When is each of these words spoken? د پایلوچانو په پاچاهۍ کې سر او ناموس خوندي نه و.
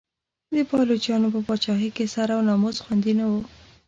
د 0.55 0.55
پایلوچانو 0.69 1.27
په 1.35 1.39
پاچاهۍ 1.47 1.89
کې 1.97 2.05
سر 2.13 2.29
او 2.35 2.41
ناموس 2.49 2.77
خوندي 2.83 3.13
نه 3.19 3.25
و. 3.31 3.33